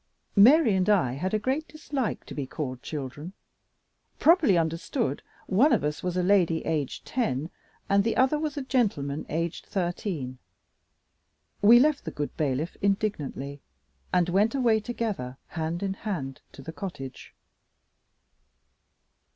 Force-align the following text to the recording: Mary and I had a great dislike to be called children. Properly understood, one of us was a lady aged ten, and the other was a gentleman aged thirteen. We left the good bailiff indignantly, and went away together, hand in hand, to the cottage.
Mary 0.35 0.73
and 0.73 0.89
I 0.89 1.13
had 1.13 1.31
a 1.31 1.37
great 1.37 1.67
dislike 1.67 2.25
to 2.25 2.33
be 2.33 2.47
called 2.47 2.81
children. 2.81 3.33
Properly 4.17 4.57
understood, 4.57 5.21
one 5.45 5.71
of 5.71 5.83
us 5.83 6.01
was 6.01 6.17
a 6.17 6.23
lady 6.23 6.65
aged 6.65 7.05
ten, 7.05 7.51
and 7.87 8.03
the 8.03 8.17
other 8.17 8.39
was 8.39 8.57
a 8.57 8.63
gentleman 8.63 9.27
aged 9.29 9.67
thirteen. 9.67 10.39
We 11.61 11.79
left 11.79 12.03
the 12.05 12.09
good 12.11 12.35
bailiff 12.35 12.75
indignantly, 12.81 13.61
and 14.11 14.27
went 14.27 14.55
away 14.55 14.79
together, 14.79 15.37
hand 15.49 15.83
in 15.83 15.93
hand, 15.93 16.41
to 16.53 16.63
the 16.63 16.73
cottage. 16.73 17.35